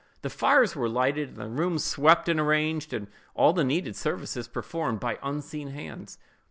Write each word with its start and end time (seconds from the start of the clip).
The 0.23 0.31
fires 0.31 0.75
were 0.75 0.89
lighted, 0.89 1.29
and 1.29 1.37
the 1.37 1.47
rooms 1.47 1.83
swept 1.83 2.27
and 2.27 2.39
arranged, 2.39 2.91
and 2.91 3.05
all 3.35 3.53
the 3.53 3.63
needful 3.63 3.93
services 3.93 4.47
performed, 4.47 4.99
by 4.99 5.19
unseen 5.21 5.67
hands. 5.67 6.17